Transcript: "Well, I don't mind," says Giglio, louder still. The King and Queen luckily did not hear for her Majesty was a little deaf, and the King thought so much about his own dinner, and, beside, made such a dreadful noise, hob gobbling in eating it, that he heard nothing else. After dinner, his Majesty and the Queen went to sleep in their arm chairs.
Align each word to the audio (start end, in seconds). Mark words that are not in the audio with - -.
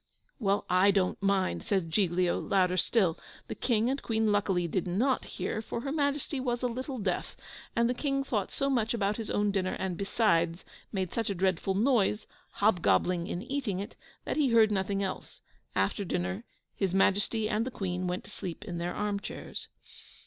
"Well, 0.39 0.65
I 0.67 0.89
don't 0.89 1.21
mind," 1.21 1.61
says 1.61 1.85
Giglio, 1.85 2.39
louder 2.39 2.75
still. 2.75 3.19
The 3.45 3.53
King 3.53 3.87
and 3.87 4.01
Queen 4.01 4.31
luckily 4.31 4.67
did 4.67 4.87
not 4.87 5.25
hear 5.25 5.61
for 5.61 5.81
her 5.81 5.91
Majesty 5.91 6.39
was 6.39 6.63
a 6.63 6.67
little 6.67 6.97
deaf, 6.97 7.37
and 7.75 7.87
the 7.87 7.93
King 7.93 8.23
thought 8.23 8.51
so 8.51 8.67
much 8.67 8.95
about 8.95 9.17
his 9.17 9.29
own 9.29 9.51
dinner, 9.51 9.73
and, 9.77 9.97
beside, 9.97 10.63
made 10.91 11.13
such 11.13 11.29
a 11.29 11.35
dreadful 11.35 11.75
noise, 11.75 12.25
hob 12.53 12.81
gobbling 12.81 13.27
in 13.27 13.43
eating 13.43 13.77
it, 13.79 13.95
that 14.25 14.37
he 14.37 14.49
heard 14.49 14.71
nothing 14.71 15.03
else. 15.03 15.39
After 15.75 16.03
dinner, 16.03 16.45
his 16.75 16.95
Majesty 16.95 17.47
and 17.47 17.63
the 17.63 17.69
Queen 17.69 18.07
went 18.07 18.23
to 18.23 18.31
sleep 18.31 18.65
in 18.65 18.79
their 18.79 18.95
arm 18.95 19.19
chairs. 19.19 19.67